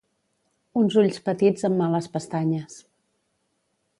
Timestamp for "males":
1.83-2.09